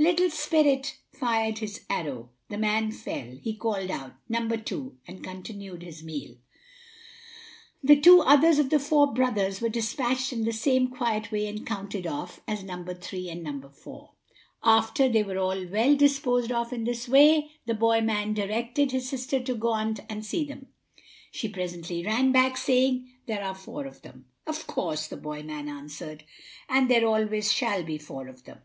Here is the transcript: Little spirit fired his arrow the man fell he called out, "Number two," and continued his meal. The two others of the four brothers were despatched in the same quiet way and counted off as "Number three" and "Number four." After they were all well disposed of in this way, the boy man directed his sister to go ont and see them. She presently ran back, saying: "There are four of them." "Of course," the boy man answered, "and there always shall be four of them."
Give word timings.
Little 0.00 0.30
spirit 0.30 0.96
fired 1.12 1.58
his 1.58 1.82
arrow 1.88 2.30
the 2.48 2.58
man 2.58 2.90
fell 2.90 3.38
he 3.40 3.54
called 3.56 3.88
out, 3.88 4.14
"Number 4.28 4.56
two," 4.56 4.98
and 5.06 5.22
continued 5.22 5.84
his 5.84 6.02
meal. 6.02 6.38
The 7.84 8.00
two 8.00 8.20
others 8.20 8.58
of 8.58 8.70
the 8.70 8.80
four 8.80 9.14
brothers 9.14 9.60
were 9.60 9.68
despatched 9.68 10.32
in 10.32 10.42
the 10.42 10.52
same 10.52 10.88
quiet 10.88 11.30
way 11.30 11.46
and 11.46 11.64
counted 11.64 12.04
off 12.04 12.40
as 12.48 12.64
"Number 12.64 12.94
three" 12.94 13.30
and 13.30 13.44
"Number 13.44 13.68
four." 13.68 14.14
After 14.60 15.08
they 15.08 15.22
were 15.22 15.38
all 15.38 15.64
well 15.68 15.94
disposed 15.94 16.50
of 16.50 16.72
in 16.72 16.82
this 16.82 17.06
way, 17.08 17.52
the 17.66 17.72
boy 17.74 18.00
man 18.00 18.34
directed 18.34 18.90
his 18.90 19.08
sister 19.08 19.38
to 19.38 19.54
go 19.54 19.68
ont 19.68 20.00
and 20.08 20.26
see 20.26 20.42
them. 20.44 20.66
She 21.30 21.48
presently 21.48 22.04
ran 22.04 22.32
back, 22.32 22.56
saying: 22.56 23.08
"There 23.26 23.44
are 23.44 23.54
four 23.54 23.86
of 23.86 24.02
them." 24.02 24.24
"Of 24.48 24.66
course," 24.66 25.06
the 25.06 25.16
boy 25.16 25.44
man 25.44 25.68
answered, 25.68 26.24
"and 26.68 26.90
there 26.90 27.06
always 27.06 27.52
shall 27.52 27.84
be 27.84 27.98
four 27.98 28.26
of 28.26 28.42
them." 28.46 28.62